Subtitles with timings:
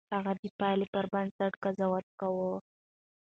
[0.15, 2.51] هغه د پايلې پر بنسټ قضاوت کاوه.